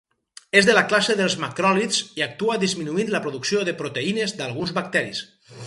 És 0.61 0.67
de 0.69 0.73
la 0.77 0.81
classe 0.93 1.15
dels 1.19 1.35
macròlids 1.43 1.99
i 2.21 2.25
actua 2.27 2.57
disminuint 2.65 3.13
la 3.17 3.23
producció 3.27 3.63
de 3.69 3.77
proteïnes 3.83 4.35
d'alguns 4.41 4.75
bacteris. 4.79 5.25